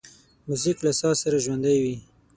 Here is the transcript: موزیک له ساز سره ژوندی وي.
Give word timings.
موزیک 0.47 0.77
له 0.85 0.91
ساز 0.99 1.15
سره 1.23 1.37
ژوندی 1.45 1.77
وي. 1.83 1.95